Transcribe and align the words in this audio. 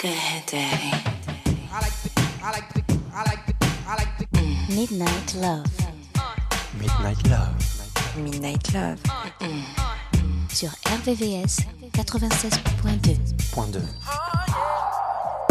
Good 0.00 0.46
day. 0.46 0.92
Midnight 4.70 5.34
Love. 5.34 5.66
Midnight 6.80 7.28
Love. 7.28 8.16
Midnight 8.16 8.72
Love. 8.72 9.02
Mm-hmm. 9.40 10.48
Sur 10.48 10.70
RVVS 10.84 11.66
96.2. 11.92 13.52
Point 13.52 13.74
2. 13.74 13.80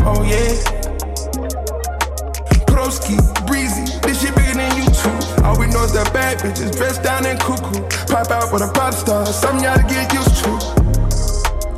Oh 0.02 0.24
yeah. 0.24 0.58
Broski, 2.66 3.18
breezy, 3.46 3.86
this 4.02 4.20
shit 4.20 4.36
bigger 4.36 4.54
than 4.54 4.76
you 4.78 4.86
two. 4.86 5.44
All 5.44 5.60
we 5.60 5.68
know 5.68 5.84
is 5.84 5.94
that 5.94 6.10
bad 6.12 6.40
bitches 6.40 6.76
dressed 6.76 7.04
down 7.04 7.28
in 7.28 7.38
cuckoo. 7.38 7.84
Pop 8.12 8.32
out 8.32 8.52
with 8.52 8.64
a 8.64 8.72
pop 8.74 8.96
star, 8.96 9.28
something 9.28 9.64
y'all 9.64 9.78
to 9.78 9.84
get 9.84 10.12
used 10.12 10.44
to. 10.44 10.50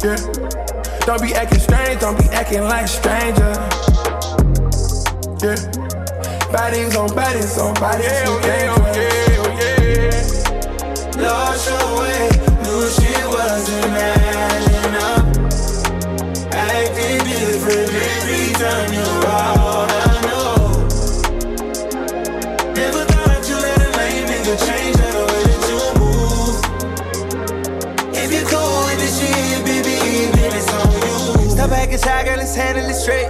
Yeah. 0.08 0.61
Don't 1.06 1.22
be 1.22 1.34
acting 1.34 1.60
strange, 1.60 2.00
don't 2.00 2.18
be 2.18 2.26
acting 2.30 2.62
like 2.62 2.88
stranger. 2.88 3.54
Yeah. 5.42 5.58
Bodies 6.52 6.96
on 6.96 7.16
bodies 7.16 7.58
on 7.58 7.74
bodies. 7.76 8.06
Yeah, 8.06 8.26
oh 8.28 8.40
yeah, 8.44 8.76
oh 8.76 8.86
yeah, 8.96 9.42
oh 9.42 9.50
yeah. 11.18 11.24
Lost 11.24 11.70
your 11.70 11.88
way, 12.00 12.30
knew 12.64 12.90
she 12.90 13.12
wasn't 13.28 13.86
adding 13.98 14.21
shy, 32.02 32.24
girl, 32.24 32.38
let's 32.38 32.56
handle 32.56 32.86
it 32.86 32.96
straight. 32.96 33.30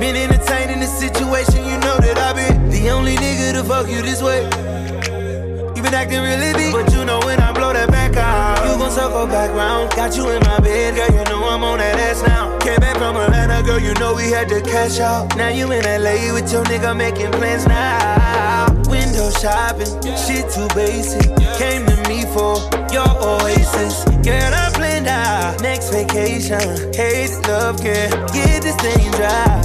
Been 0.00 0.16
entertained 0.16 0.70
in 0.70 0.80
this 0.80 0.92
situation, 0.98 1.64
you 1.64 1.76
know 1.84 1.96
that 2.00 2.16
I've 2.18 2.36
been 2.36 2.70
the 2.70 2.90
only 2.90 3.16
nigga 3.16 3.52
to 3.52 3.64
fuck 3.64 3.88
you 3.88 4.02
this 4.02 4.22
way. 4.22 4.44
You 5.74 5.82
been 5.82 5.94
acting 5.94 6.20
really 6.20 6.52
big, 6.52 6.72
but 6.72 6.92
you 6.92 7.04
know 7.04 7.20
when 7.20 7.40
I 7.40 7.52
blow 7.52 7.72
that 7.72 7.90
back 7.90 8.16
out, 8.16 8.64
you 8.64 8.78
gon' 8.78 8.90
circle 8.90 9.26
back 9.26 9.50
round. 9.52 9.90
Got 9.92 10.16
you 10.16 10.28
in 10.30 10.40
my 10.42 10.60
bed, 10.60 10.96
girl, 10.96 11.10
you 11.18 11.24
know 11.24 11.48
I'm 11.48 11.64
on 11.64 11.78
that 11.78 11.98
ass 11.98 12.22
now. 12.22 12.56
Came 12.58 12.80
back 12.80 12.96
from 12.96 13.16
Atlanta, 13.16 13.62
girl, 13.66 13.78
you 13.78 13.94
know 13.94 14.14
we 14.14 14.30
had 14.30 14.48
to 14.48 14.60
cash 14.62 15.00
out. 15.00 15.36
Now 15.36 15.48
you 15.48 15.70
in 15.72 15.84
LA 15.84 16.32
with 16.32 16.50
your 16.52 16.64
nigga 16.64 16.96
making 16.96 17.32
plans 17.32 17.66
now. 17.66 18.72
Window 18.88 19.28
shopping, 19.40 19.92
shit 20.16 20.48
too 20.52 20.68
basic. 20.74 21.28
Came 21.60 21.84
to 21.84 21.96
me 22.08 22.24
for 22.32 22.56
your 22.92 23.08
oasis. 23.20 24.04
Girl, 24.24 24.52
I 24.52 24.75
out 25.08 25.60
next 25.62 25.90
vacation. 25.90 26.60
Hate 26.94 27.30
love, 27.48 27.80
care, 27.80 28.08
get 28.32 28.62
this 28.62 28.76
thing 28.76 29.10
dry. 29.12 29.62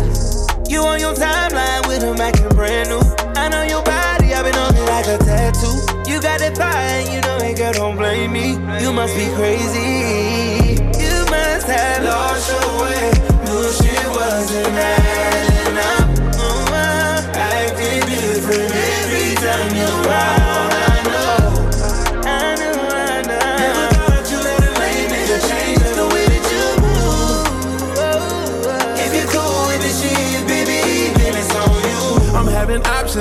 You 0.67 0.81
on 0.81 0.99
your 0.99 1.13
timeline 1.13 1.87
with 1.87 2.03
a 2.03 2.13
Mac 2.17 2.39
and 2.39 2.55
brand 2.55 2.89
new. 2.89 3.01
I 3.35 3.49
know 3.49 3.63
your 3.63 3.83
body, 3.83 4.33
I've 4.33 4.45
been 4.45 4.55
on 4.55 4.75
it 4.75 4.85
like 4.85 5.07
a 5.07 5.17
tattoo. 5.17 5.77
You 6.09 6.21
got 6.21 6.39
that 6.39 6.55
fire, 6.57 7.01
you 7.13 7.21
know 7.21 7.37
ain't 7.41 7.57
girl, 7.57 7.73
don't 7.73 7.97
blame 7.97 8.31
me. 8.31 8.51
You 8.81 8.93
must 8.93 9.15
be 9.15 9.27
crazy. 9.35 10.79
You 10.99 11.25
must 11.29 11.67
have 11.67 12.03
Lost 12.03 12.51
your 12.51 12.81
way, 12.81 13.11
knew 13.45 13.65
she 13.79 13.95
wasn't 14.15 14.67
adding 14.67 15.77
up. 15.77 16.07
Uh, 16.39 17.31
acting 17.35 18.01
different 18.09 18.71
every 18.71 19.35
time 19.35 19.75
you're 19.75 20.07
around. 20.07 20.40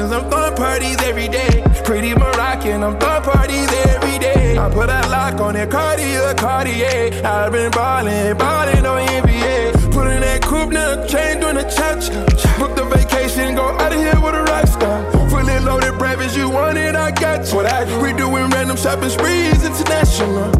Options, 0.01 0.12
I'm 0.12 0.31
throwing 0.31 0.56
parties 0.56 0.97
every 1.03 1.28
day. 1.28 1.62
Pretty 1.84 2.15
Moroccan, 2.15 2.83
I'm 2.83 2.99
throwing 2.99 3.22
parties 3.22 3.69
every 3.87 4.19
day. 4.19 4.56
I 4.59 4.69
put 4.71 4.88
a 4.88 5.09
lock 5.09 5.41
on 5.41 5.56
it, 5.56 5.71
Cartier, 5.71 6.34
Cartier. 6.34 7.11
I've 7.25 7.53
been 7.53 7.71
ballin', 7.71 8.37
ballin' 8.37 8.87
on 8.87 9.06
NBA. 9.06 9.93
Put 9.93 10.09
in 10.09 10.21
that 10.21 10.43
coupe, 10.43 10.72
now 10.72 11.06
chain 11.06 11.41
doing 11.41 11.56
the 11.56 11.65
cha-cha. 11.65 12.59
Book 12.59 12.77
the 12.77 12.84
vacation, 12.84 13.55
go 13.55 13.65
out 13.65 13.93
of 13.93 13.99
here 13.99 14.21
with 14.21 14.34
a 14.34 14.43
rock 14.44 14.66
star. 14.66 15.28
Fully 15.31 15.59
loaded 15.61 15.99
breakfast, 15.99 16.37
you 16.37 16.49
want 16.49 16.78
it, 16.78 16.94
I 16.94 17.11
got 17.11 17.49
you. 17.49 17.56
What 17.56 17.67
I 17.67 17.84
do, 17.84 18.00
we 18.00 18.12
doing 18.12 18.49
random 18.50 18.77
shopping 18.77 19.11
sprees, 19.11 19.65
international. 19.65 20.50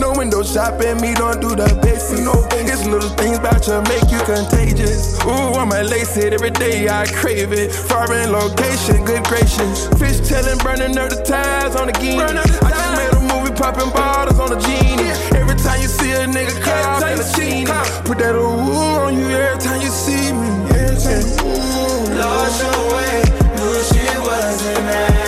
No 0.00 0.12
window 0.16 0.42
shopping, 0.42 0.98
me 1.02 1.12
don't 1.12 1.42
do 1.42 1.54
the 1.54 1.68
basics. 1.82 2.24
No, 2.24 2.32
it's 2.56 2.86
little 2.88 3.10
things 3.20 3.36
about 3.36 3.66
you 3.68 3.76
make 3.84 4.08
you 4.08 4.16
contagious. 4.24 5.20
Ooh, 5.28 5.60
I 5.60 5.66
might 5.66 5.82
lace 5.92 6.16
it 6.16 6.32
every 6.32 6.50
day, 6.50 6.88
I 6.88 7.04
crave 7.04 7.52
it. 7.52 7.70
Foreign 7.70 8.32
location, 8.32 9.04
good 9.04 9.22
gracious. 9.24 9.92
Fish 10.00 10.26
telling, 10.26 10.56
burning 10.64 10.96
up 10.96 11.10
the 11.10 11.20
ties 11.22 11.76
on 11.76 11.88
the 11.88 11.92
game. 11.92 12.18
I 12.18 12.32
just 12.32 12.96
made 12.96 13.12
a 13.12 13.20
movie, 13.28 13.52
popping 13.52 13.92
bottles 13.92 14.40
on 14.40 14.48
the 14.48 14.56
genie. 14.64 15.12
Every 15.36 15.56
time 15.60 15.82
you 15.82 15.88
see 15.88 16.12
a 16.12 16.24
nigga 16.24 16.56
call, 16.64 17.04
in 17.04 17.18
the 17.20 17.28
genie. 17.36 17.68
Put 18.08 18.24
that 18.24 18.34
ooh 18.34 19.04
on 19.04 19.12
you 19.12 19.28
every 19.28 19.60
time 19.60 19.82
you 19.82 19.92
see 19.92 20.32
me. 20.32 20.48
Every 20.80 20.96
time 20.96 21.28
ooh. 21.44 22.16
Lost 22.16 22.56
your 22.64 22.80
way, 22.96 23.20
knew 23.52 23.76
she 23.84 24.00
wasn't 24.24 24.78
adding 24.88 25.19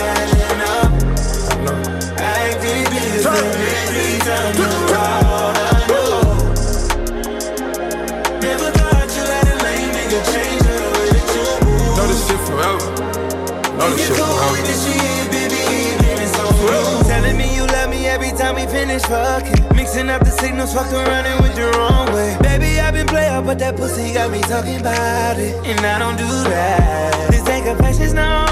finish 18.99 19.09
fucking. 19.09 19.75
Mixing 19.75 20.09
up 20.09 20.23
the 20.23 20.31
signals, 20.31 20.73
fucked 20.73 20.93
around 20.93 21.25
and 21.25 21.39
went 21.39 21.55
the 21.55 21.71
wrong 21.77 22.13
way. 22.13 22.37
Baby, 22.41 22.79
I've 22.79 22.93
been 22.93 23.07
player, 23.07 23.41
but 23.41 23.59
that 23.59 23.75
pussy 23.75 24.13
got 24.13 24.31
me 24.31 24.41
talking 24.41 24.79
about 24.79 25.37
it. 25.37 25.55
And 25.65 25.79
I 25.85 25.99
don't 25.99 26.17
do 26.17 26.27
that. 26.49 27.31
This 27.31 27.47
ain't 27.47 27.65
confessions, 27.65 28.13
no. 28.13 28.45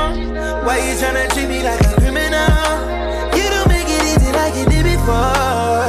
Why 0.65 0.77
you 0.77 0.93
tryna 0.97 1.29
treat 1.33 1.47
me 1.47 1.63
like 1.63 1.81
a 1.81 1.93
criminal? 1.99 2.57
You 3.37 3.45
don't 3.53 3.69
make 3.69 3.87
it 3.87 4.01
easy 4.11 4.31
like 4.31 4.55
you 4.55 4.65
did 4.65 4.85
before. 4.85 5.85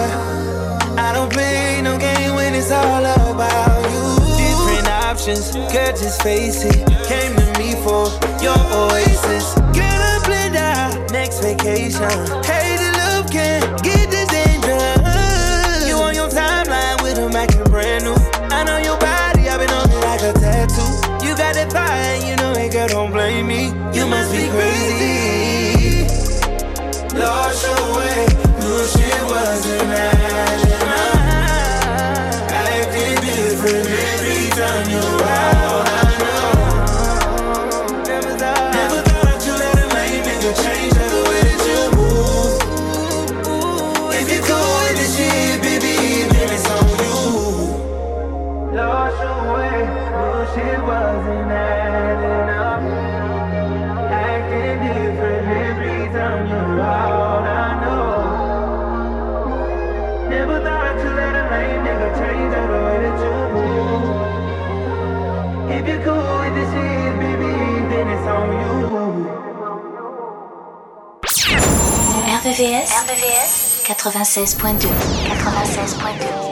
I 0.98 1.12
don't 1.14 1.32
play 1.32 1.80
no 1.82 1.98
game 1.98 2.34
when 2.34 2.54
it's 2.54 2.70
all 2.70 3.04
about 3.04 3.82
you. 3.92 4.04
Different 4.36 4.88
options, 4.88 5.52
girl, 5.72 5.92
just 5.96 6.22
face 6.22 6.64
it. 6.64 6.80
Came 7.08 7.34
to 7.36 7.46
me 7.58 7.72
for 7.84 8.08
your 8.44 8.58
oasis. 8.84 9.54
Girl, 9.72 10.00
I 10.12 10.20
planned 10.24 10.56
out 10.56 11.10
next 11.10 11.40
vacation. 11.40 12.10
Hey, 12.44 12.71
must 24.12 24.30
be 24.32 24.46
crazy. 24.50 24.71
RVVS 72.52 73.80
96.2. 73.84 74.88
96.2. 75.24 76.51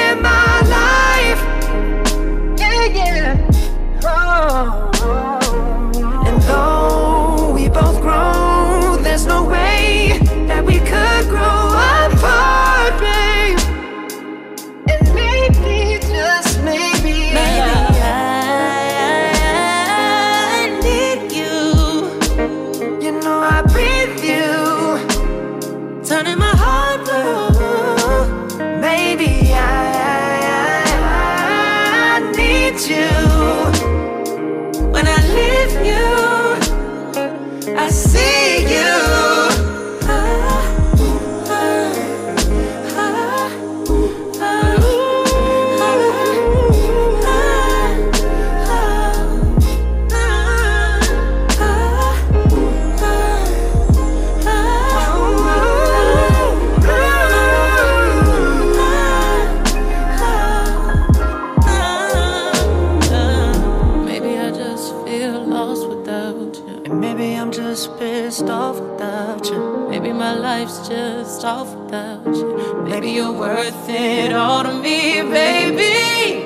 just 70.65 71.43
off 71.43 71.73
about 71.73 72.23
you. 72.25 72.83
Maybe 72.83 73.09
you're 73.11 73.31
worth 73.31 73.89
it 73.89 74.33
all 74.33 74.63
to 74.63 74.73
me, 74.73 75.21
baby. 75.23 76.43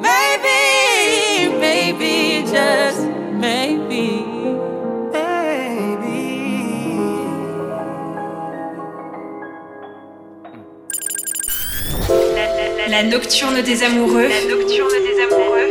Maybe, 0.00 1.48
maybe, 1.58 2.42
just 2.46 3.02
maybe. 3.32 4.26
La 12.88 13.02
nocturne 13.04 13.62
des 13.62 13.82
amoureux. 13.82 14.28
La 14.28 14.44
nocturne 14.54 14.92
des 15.06 15.20
amoureux. 15.22 15.70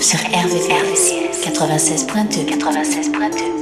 Sur 0.00 0.18
96.2 0.18 2.46
96.2 2.46 3.57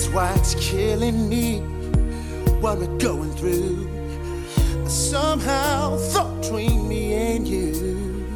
That's 0.00 0.14
why 0.14 0.32
it's 0.32 0.54
killing 0.54 1.28
me 1.28 1.58
what 2.62 2.78
we're 2.78 2.96
going 2.96 3.32
through. 3.32 3.86
Somehow, 4.88 5.98
thought 5.98 6.40
between 6.40 6.88
me 6.88 7.12
and 7.12 7.46
you, 7.46 8.26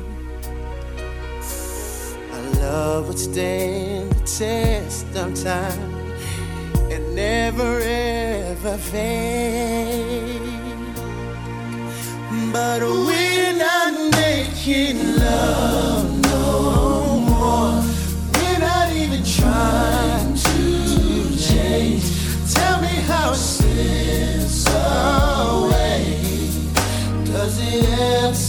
our 2.33 2.50
love 2.61 3.09
would 3.09 3.18
stand 3.18 4.12
the 4.12 4.26
test 4.26 5.06
of 5.16 5.35
time 5.42 6.12
and 6.92 7.14
never 7.14 7.80
ever 7.80 8.76
fade. 8.76 10.42
But 12.52 12.83
we're 12.83 13.56
not 13.56 14.11
making 14.11 15.16
love 15.16 16.21
no 16.25 17.21
more. 17.21 17.83
We're 18.35 18.59
not 18.59 18.92
even 18.92 19.25
trying. 19.25 19.94
Does 27.45 27.59
it 27.61 27.85
answer? 27.85 28.44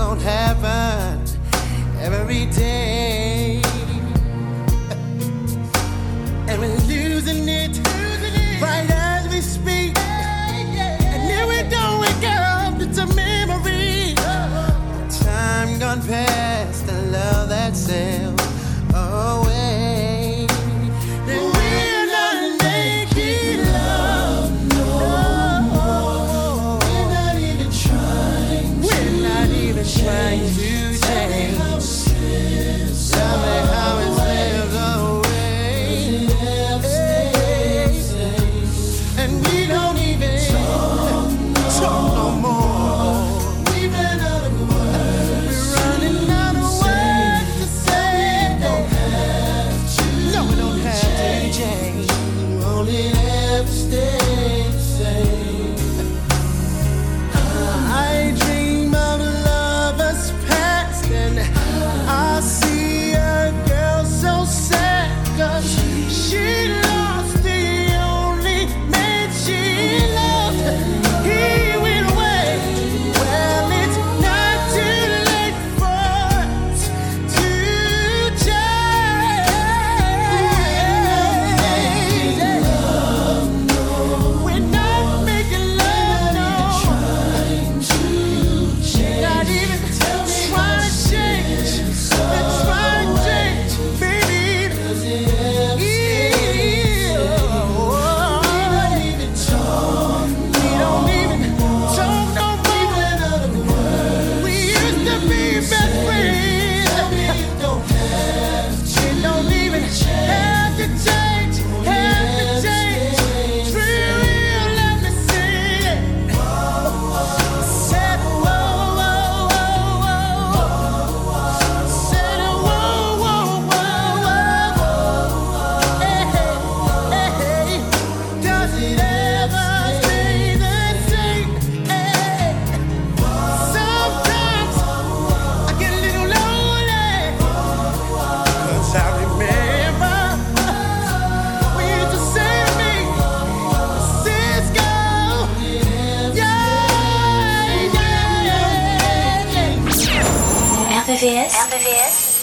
On 0.00 0.18
heaven 0.20 1.24
every 2.00 2.46
day. 2.46 3.60
And 6.46 6.60
we're 6.60 6.76
losing 6.86 7.48
it, 7.48 7.76
losing 7.76 8.34
it. 8.34 8.62
right 8.62 8.88
as 8.90 9.28
we 9.28 9.40
speak. 9.40 9.96
Yeah, 9.96 10.72
yeah. 10.72 11.14
And 11.14 11.30
if 11.30 11.48
we 11.48 11.68
don't 11.68 12.00
wake 12.00 12.24
up, 12.24 12.80
it's 12.80 12.98
a 12.98 13.06
memory. 13.12 14.14
Oh. 14.18 15.08
Time 15.20 15.78
gone 15.80 16.00
past, 16.06 16.86
the 16.86 17.02
love 17.10 17.48
that's 17.48 17.88
in. 17.88 18.17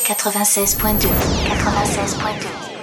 96.2. 0.06 1.10
96.2. 1.50 2.75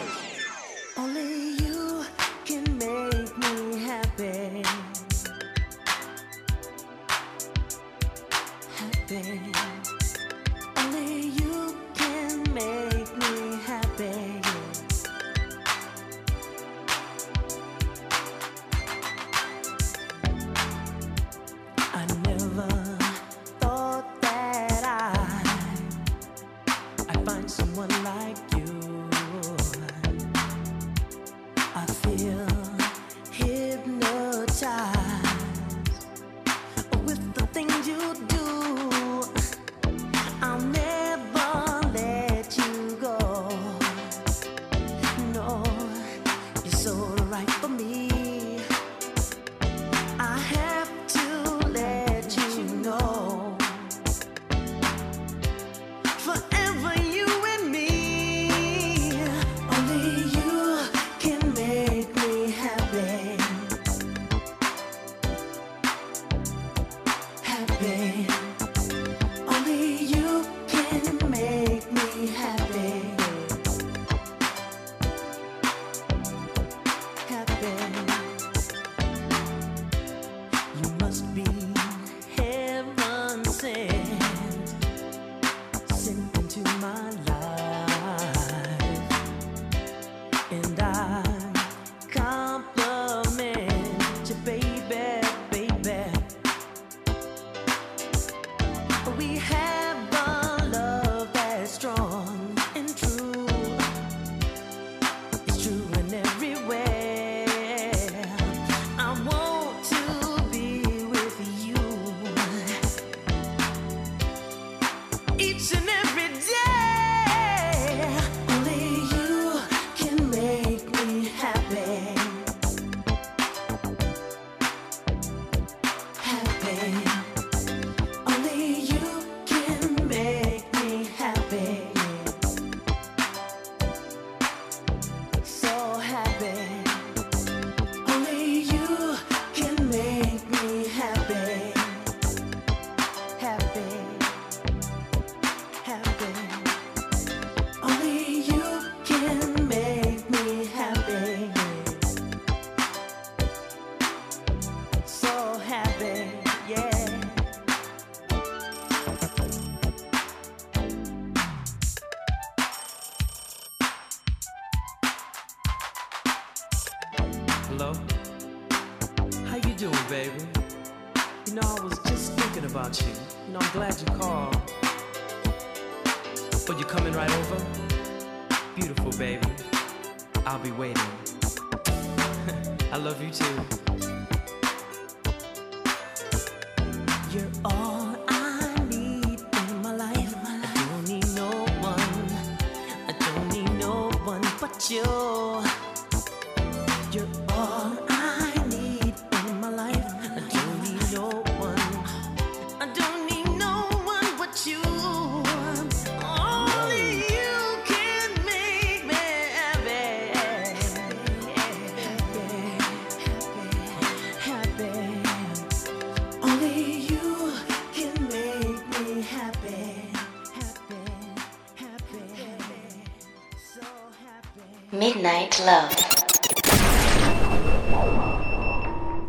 Midnight 224.92 225.58
Love. 225.64 225.90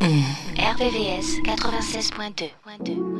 Mmh. 0.01 0.23
RVVS 0.59 1.39
96.2. 1.45 3.12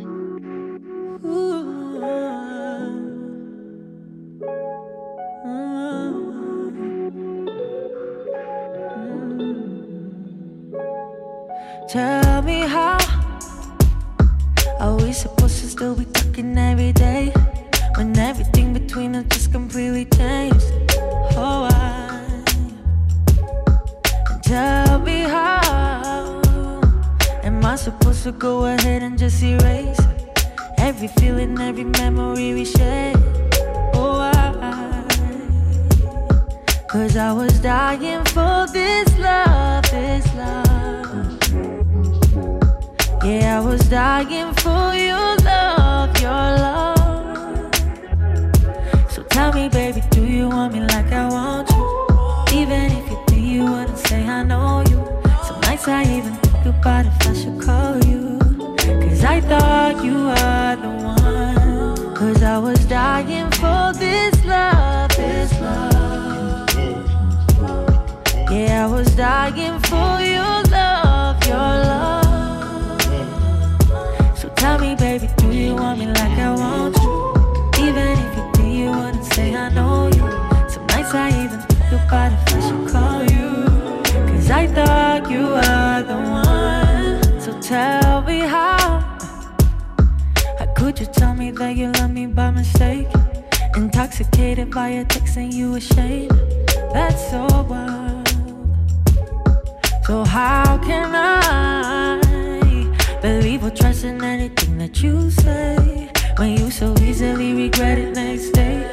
never 103.64 103.76
trusting 103.76 104.22
anything 104.22 104.78
that 104.78 105.02
you 105.02 105.32
say. 105.32 106.10
When 106.38 106.58
you 106.58 106.70
so 106.70 106.94
easily 107.02 107.54
regret 107.54 107.98
it 107.98 108.14
next 108.14 108.50
day. 108.52 108.90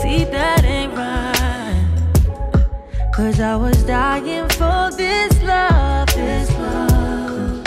See, 0.00 0.24
that 0.24 0.64
ain't 0.64 0.94
right. 0.96 1.86
Cause 3.14 3.40
I 3.40 3.56
was 3.56 3.82
dying 3.84 4.48
for 4.50 4.90
this 4.96 5.42
love, 5.42 6.06
this 6.14 6.50
love. 6.52 7.66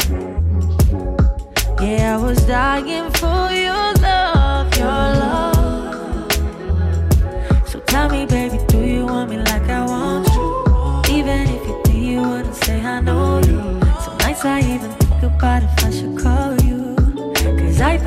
Yeah, 1.79 2.15
I 2.15 2.17
was 2.17 2.43
dying 2.47 3.11
for 3.11 3.51
your 3.67 3.93
love, 4.07 4.77
your 4.77 4.87
love. 5.21 6.31
So 7.67 7.79
tell 7.81 8.09
me, 8.09 8.25
baby, 8.25 8.57
do 8.67 8.79
you 8.79 9.05
want 9.05 9.29
me 9.29 9.37
like 9.37 9.69
I 9.69 9.85
want 9.85 10.27
you? 10.29 11.15
Even 11.17 11.41
if 11.55 11.67
you 11.67 11.81
do, 11.83 11.91
you 11.91 12.21
wouldn't 12.21 12.55
say 12.55 12.81
I 12.81 13.01
know 13.01 13.39
you. 13.39 13.79
Sometimes 14.01 14.45
I 14.45 14.59
even 14.61 14.91
think 14.91 15.23
about 15.23 15.63
if 15.63 15.85
I 15.85 15.91
should 15.91 16.10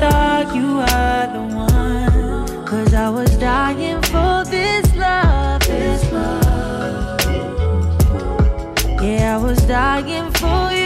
thought 0.09 0.55
you 0.55 0.69
are 0.95 1.25
the 1.35 1.43
one. 1.55 2.65
Cause 2.65 2.93
I 2.93 3.09
was 3.09 3.31
dying 3.37 4.01
for 4.11 4.43
this 4.45 4.85
love, 4.95 5.61
this 5.61 6.03
love. 6.11 7.21
Yeah, 9.01 9.35
I 9.35 9.37
was 9.37 9.59
dying 9.65 10.31
for 10.33 10.71
you. 10.71 10.84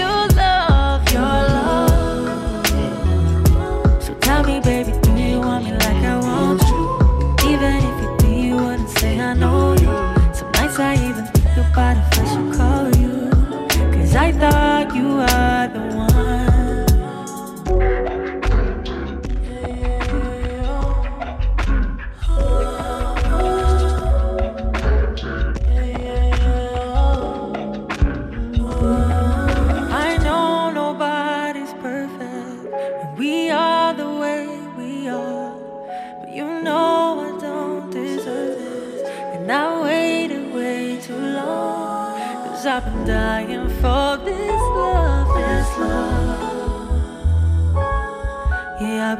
La 49.10 49.15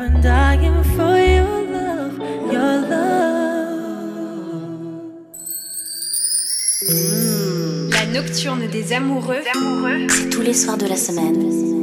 nocturne 8.14 8.68
des 8.72 8.94
amoureux. 8.94 9.42
c'est 10.10 10.30
tous 10.30 10.42
les 10.42 10.54
soirs 10.54 10.78
de 10.78 10.86
la 10.86 10.96
semaine. 10.96 11.79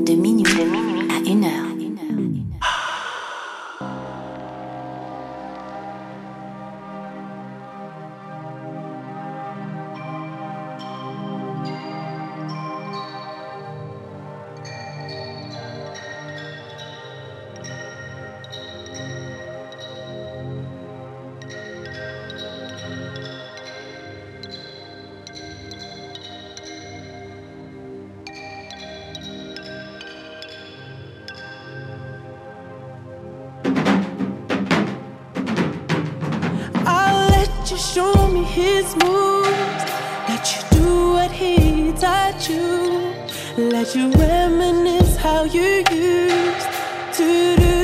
His 38.57 38.97
moves. 38.97 39.83
Let 40.31 40.45
you 40.53 40.62
do 40.79 41.12
what 41.16 41.31
he 41.31 41.92
taught 41.92 42.49
you. 42.49 43.12
Let 43.59 43.95
you 43.95 44.11
reminisce 44.12 45.16
how 45.16 45.45
you 45.45 45.85
used 45.92 46.71
to 47.19 47.29
do. 47.64 47.77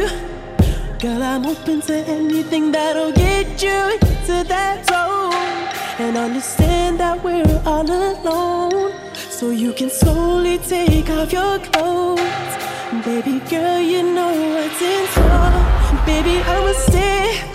Girl, 0.99 1.23
I'm 1.23 1.45
open 1.45 1.83
to 1.89 1.97
anything 2.19 2.73
that'll 2.73 3.13
get 3.13 3.63
you 3.63 3.81
into 4.01 4.37
that 4.55 4.79
zone. 4.91 5.69
And 6.05 6.17
understand 6.17 6.99
that 7.01 7.23
we're 7.23 7.63
all 7.67 7.89
alone. 7.91 8.95
So 9.15 9.51
you 9.51 9.75
can 9.75 9.91
slowly 9.91 10.57
take 10.57 11.11
off 11.11 11.31
your 11.33 11.59
clothes. 11.69 12.53
Baby 13.05 13.41
girl, 13.51 13.79
you 13.79 14.03
know 14.17 14.33
what's 14.55 14.81
in 14.81 15.05
store. 15.13 15.53
Baby, 16.07 16.35
I'ma 16.55 16.73
stay 16.89 17.52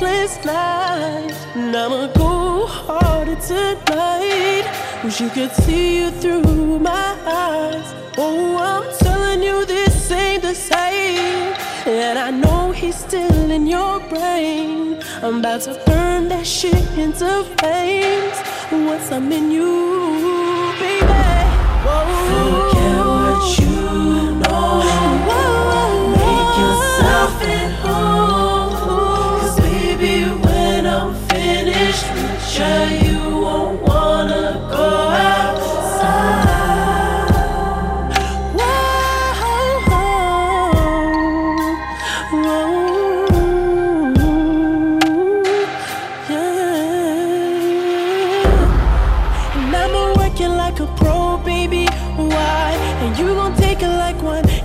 last 0.00 0.44
night. 0.44 1.34
And 1.54 1.76
I'ma 1.76 2.06
go 2.14 2.66
harder 2.66 3.36
tonight. 3.36 4.64
Wish 5.02 5.20
you 5.20 5.30
could 5.30 5.52
see 5.52 5.98
you 5.98 6.10
through 6.10 6.78
my 6.78 7.16
eyes. 7.26 7.94
Oh, 8.16 8.56
I'm 8.56 8.86
telling 8.98 9.42
you, 9.42 9.64
this 9.66 10.10
ain't 10.10 10.42
the 10.42 10.54
same. 10.54 11.54
And 11.86 12.18
I 12.18 12.30
know 12.30 12.72
he's 12.72 12.96
still 12.96 13.50
in 13.50 13.66
your 13.66 14.00
brain. 14.08 15.00
I'm 15.22 15.40
about 15.40 15.62
to 15.62 15.80
burn 15.86 16.28
that 16.28 16.46
shit 16.46 16.86
into 16.98 17.44
flames. 17.58 18.36
Once 18.70 19.12
I'm 19.12 19.30
in 19.32 19.50
you, 19.50 20.03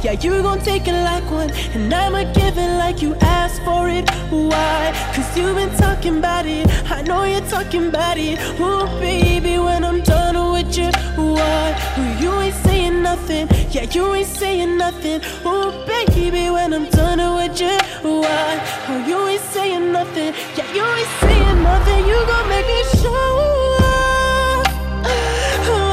Yeah, 0.09 0.19
you 0.21 0.41
gon' 0.41 0.59
take 0.61 0.87
it 0.87 1.03
like 1.03 1.29
one. 1.29 1.51
And 1.75 1.93
I'ma 1.93 2.33
give 2.33 2.57
it 2.57 2.77
like 2.79 2.99
you 2.99 3.13
asked 3.21 3.61
for 3.61 3.87
it. 3.87 4.09
Why? 4.31 4.91
Cause 5.13 5.37
you've 5.37 5.55
been 5.55 5.69
talking 5.77 6.17
about 6.17 6.47
it. 6.47 6.65
I 6.89 7.03
know 7.03 7.25
you're 7.25 7.47
talking 7.47 7.89
about 7.89 8.17
it. 8.17 8.39
Oh, 8.59 8.87
baby, 8.99 9.59
when 9.59 9.83
I'm 9.85 10.01
done 10.01 10.51
with 10.51 10.75
you. 10.75 10.89
Why? 11.15 11.75
Oh, 11.95 12.17
you 12.19 12.33
ain't 12.41 12.55
saying 12.55 13.03
nothing. 13.03 13.49
Yeah, 13.69 13.83
you 13.83 14.15
ain't 14.15 14.27
saying 14.27 14.77
nothing. 14.77 15.21
Oh, 15.45 15.85
baby, 15.85 16.49
when 16.49 16.73
I'm 16.73 16.89
done 16.89 17.35
with 17.35 17.61
you. 17.61 17.77
Why? 18.01 18.59
Oh, 18.89 19.05
you 19.07 19.27
ain't 19.27 19.41
saying 19.53 19.91
nothing. 19.91 20.33
Yeah, 20.57 20.73
you 20.73 20.83
ain't 20.83 21.13
saying 21.21 21.61
nothing. 21.61 22.07
You 22.07 22.17
gon' 22.25 22.49
make 22.49 22.65
me 22.65 22.81
show 22.97 23.59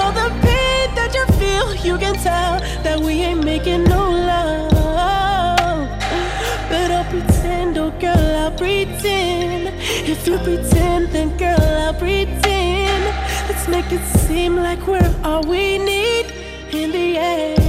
all 0.06 0.12
the 0.12 0.28
pain 0.40 0.94
that 0.94 1.12
you 1.12 1.26
feel, 1.38 1.74
you 1.84 1.98
can 1.98 2.14
tell 2.14 2.60
that 2.84 3.00
we 3.00 3.14
ain't 3.22 3.44
making 3.44 3.84
no 3.84 4.05
If 10.08 10.24
you 10.28 10.38
pretend, 10.38 11.08
then 11.08 11.36
girl, 11.36 11.58
I'll 11.58 11.92
pretend. 11.92 13.04
Let's 13.48 13.66
make 13.66 13.90
it 13.90 14.06
seem 14.20 14.54
like 14.54 14.86
we're 14.86 15.14
all 15.24 15.42
we 15.42 15.78
need 15.78 16.26
in 16.72 16.92
the 16.92 17.18
end. 17.18 17.65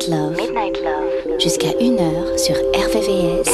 Sélection 0.00 0.30
Midnight 0.30 0.80
Love, 0.82 1.38
jusqu'à 1.38 1.68
1h 1.68 2.38
sur 2.38 2.54
RVVS, 2.54 3.53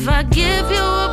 If 0.00 0.08
I 0.08 0.22
give 0.22 0.70
you 0.70 1.07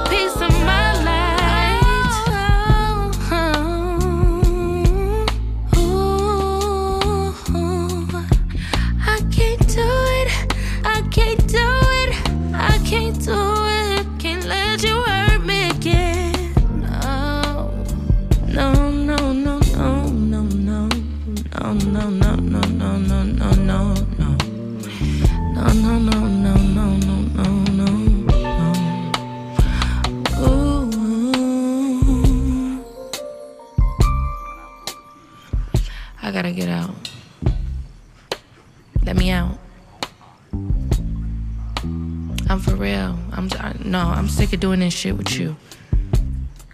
of 44.56 44.62
doing 44.62 44.80
this 44.80 44.94
shit 44.94 45.18
with 45.18 45.38
you. 45.38 45.56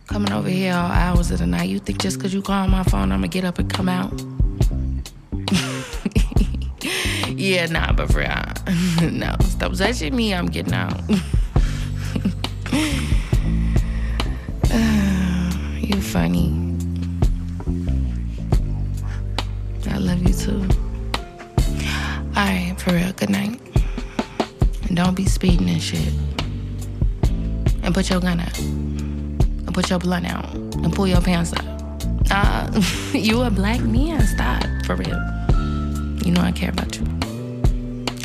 Coming 0.08 0.32
over 0.32 0.50
here 0.50 0.74
all 0.74 0.92
hours 0.92 1.32
of 1.32 1.40
the 1.40 1.48
night. 1.48 1.70
You 1.70 1.80
think 1.80 2.00
just 2.00 2.18
because 2.18 2.34
you 2.34 2.42
call 2.42 2.68
my 2.68 2.84
phone, 2.84 3.12
I'm 3.12 3.20
going 3.20 3.32
to 3.32 3.38
get 3.40 3.44
up 3.44 3.60
and 3.60 3.70
come 3.70 3.90
out? 3.90 4.12
yeah, 7.30 7.66
nah, 7.66 7.92
but 7.92 8.12
for 8.12 8.20
real. 8.20 9.10
no, 9.12 9.36
stop 9.42 9.74
touching 9.74 10.16
me. 10.16 10.34
I'm 10.34 10.48
getting 10.48 10.74
out. 10.74 10.98
you 15.80 16.02
funny. 16.02 16.71
and 27.92 27.96
put 27.98 28.10
your 28.10 28.22
gun 28.22 28.40
up 28.40 28.58
and 28.58 29.74
put 29.74 29.90
your 29.90 30.00
blunt 30.00 30.26
out 30.26 30.56
and 30.56 30.94
pull 30.94 31.06
your 31.06 31.20
pants 31.20 31.52
up. 31.52 31.66
Uh, 32.32 32.82
you 33.14 33.42
a 33.42 33.50
black 33.50 33.82
man. 33.82 34.26
Stop, 34.26 34.64
for 34.86 34.96
real. 34.96 35.20
You 36.24 36.32
know 36.32 36.40
I 36.40 36.54
care 36.54 36.70
about 36.70 36.96
you. 36.96 37.04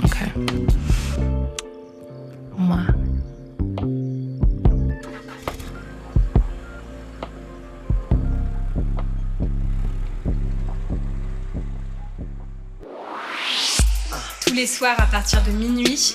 Okay. 0.05 0.31
Mwah. 2.57 2.94
Tous 14.42 14.55
les 14.55 14.66
soirs 14.68 14.94
à 15.00 15.07
partir 15.07 15.42
de 15.42 15.50
minuit, 15.50 16.14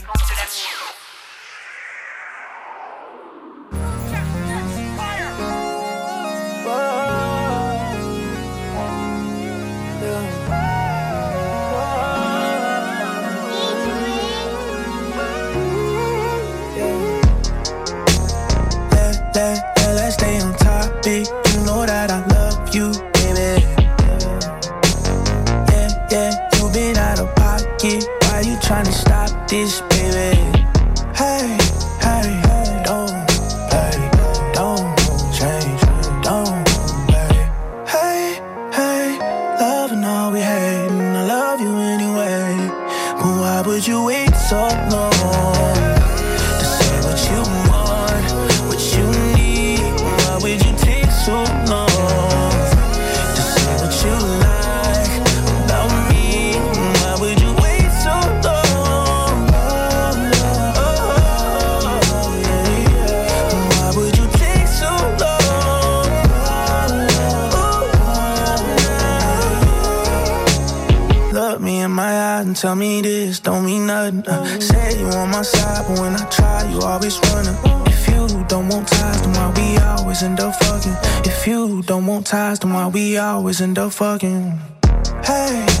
this 29.51 29.90
traumatized 82.31 82.63
and 82.63 82.73
why 82.73 82.87
we 82.87 83.17
always 83.17 83.61
end 83.61 83.77
up 83.77 83.91
fucking. 83.91 84.59
Hey. 85.23 85.80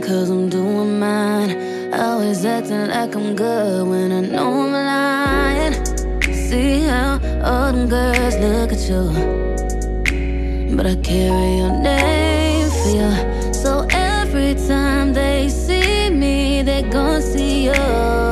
cause 0.00 0.30
I'm 0.30 0.48
doing 0.48 0.98
mine. 0.98 1.92
Always 1.92 2.44
acting 2.44 2.88
like 2.88 3.14
I'm 3.14 3.34
good 3.34 3.86
when 3.88 4.12
I 4.12 4.20
know 4.20 4.62
I'm 4.62 4.72
lying. 4.72 5.74
See 6.48 6.82
how 6.82 7.20
all 7.44 7.72
them 7.72 7.88
girls 7.88 8.36
look 8.38 8.72
at 8.72 8.82
you, 8.88 9.04
but 10.76 10.86
I 10.86 10.96
carry 10.96 11.56
your 11.58 11.76
name 11.78 12.70
for 12.70 12.90
you. 13.00 13.52
So 13.52 13.86
every 13.90 14.54
time 14.66 15.12
they 15.12 15.48
see 15.48 16.10
me, 16.10 16.62
they 16.62 16.82
gon' 16.82 17.20
see 17.20 17.64
you. 17.66 18.31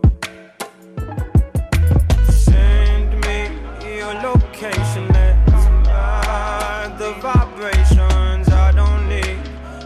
Your 4.01 4.15
location. 4.15 5.07
Let's 5.09 5.65
ride 5.87 6.95
the 6.97 7.11
vibrations. 7.21 8.49
I 8.49 8.71
don't 8.71 9.07
need 9.07 9.39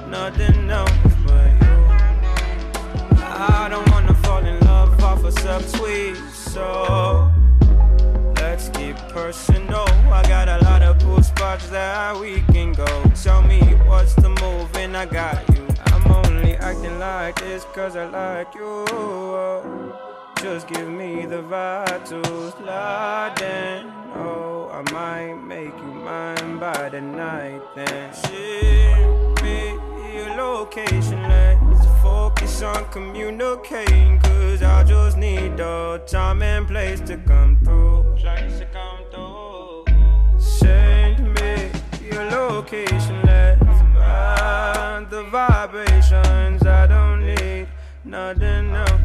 nothing 0.08 0.70
else 0.70 0.92
but 1.26 1.52
you. 1.62 1.76
I 3.20 3.68
don't 3.70 3.88
wanna 3.92 4.14
fall 4.24 4.44
in 4.46 4.58
love 4.62 5.04
off 5.04 5.22
a 5.26 5.32
subtweet, 5.44 6.16
so 6.32 6.66
let's 8.38 8.70
keep 8.70 8.96
personal. 9.18 9.88
I 10.20 10.24
got 10.36 10.48
a 10.48 10.64
lot 10.64 10.82
of 10.82 10.98
cool 11.04 11.22
spots 11.22 11.68
that 11.70 12.18
we 12.18 12.42
can 12.54 12.72
go. 12.72 12.92
Tell 13.22 13.42
me 13.42 13.60
what's 13.90 14.14
the 14.14 14.30
move, 14.30 14.70
and 14.78 14.96
I 14.96 15.06
got 15.08 15.38
you. 15.54 15.68
I'm 15.92 16.06
only 16.20 16.56
acting 16.56 17.00
like 17.00 17.36
this 17.42 17.66
cause 17.76 17.98
I 17.98 18.06
like 18.06 18.56
you. 18.56 20.15
Just 20.46 20.68
give 20.68 20.88
me 20.88 21.26
the 21.26 21.42
slide 22.52 23.42
in. 23.42 23.90
Oh, 24.14 24.70
I 24.72 24.84
might 24.92 25.34
make 25.44 25.76
you 25.76 25.92
mine 26.06 26.60
by 26.60 26.88
the 26.90 27.02
night 27.02 27.64
then. 27.74 28.14
Ship 28.14 29.44
me 29.44 29.74
your 30.14 30.36
location, 30.38 31.20
let's 31.24 31.88
focus 32.04 32.62
on 32.62 32.88
communicating. 32.92 34.20
Cause 34.20 34.62
I 34.62 34.84
just 34.84 35.18
need 35.18 35.58
the 35.58 36.04
time 36.06 36.44
and 36.44 36.68
place 36.68 37.00
to 37.10 37.18
come 37.18 37.58
through. 37.64 38.16
Place 38.16 38.60
to 38.60 38.68
come 38.68 39.00
through. 39.10 39.86
Send 40.38 41.34
me 41.34 41.72
your 42.08 42.24
location, 42.26 43.20
let's 43.24 43.66
ride 43.98 45.08
the 45.10 45.24
vibrations. 45.24 46.62
I 46.68 46.86
don't 46.86 47.26
need 47.26 47.68
nothing 48.04 48.76
else 48.76 49.05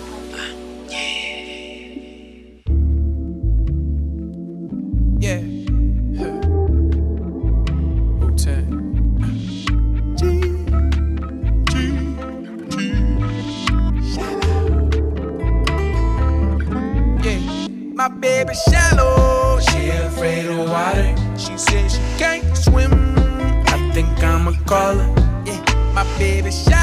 baby 26.21 26.51
shallow. 26.51 26.80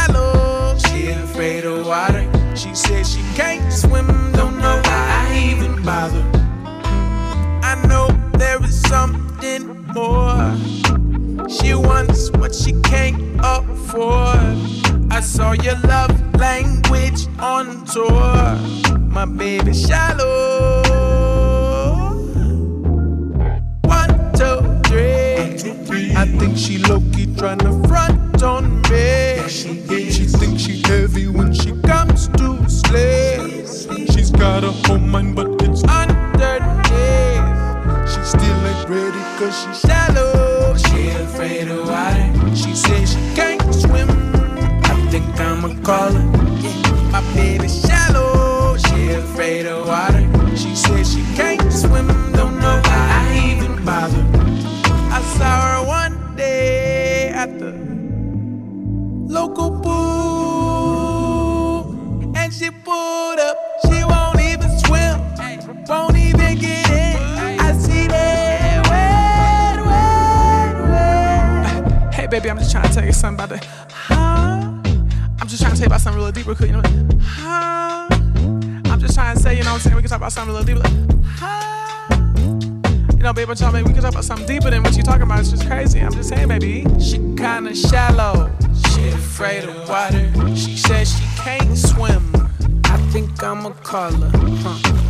I'ma. 93.48 93.72
Huh. 93.82 94.10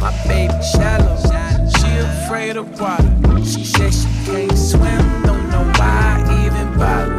My 0.00 0.12
baby 0.28 0.54
shallow, 0.62 1.16
she 1.76 1.88
afraid 1.98 2.56
of 2.56 2.80
water. 2.80 3.44
She 3.44 3.64
says 3.64 4.02
she 4.02 4.30
can't 4.30 4.56
swim, 4.56 5.22
don't 5.24 5.50
know 5.50 5.64
why 5.74 6.22
I 6.24 6.46
even 6.46 6.78
bother. 6.78 7.16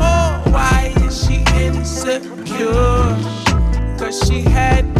Oh, 0.00 0.42
why 0.50 0.92
is 1.06 1.24
she 1.24 1.44
insecure? 1.54 3.16
Cause 4.00 4.20
she 4.26 4.40
had 4.40 4.99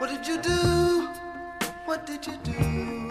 What 0.00 0.08
did 0.08 0.26
you 0.26 0.40
do? 0.40 1.08
What 1.84 2.06
did 2.06 2.26
you 2.26 2.38
do? 2.42 3.09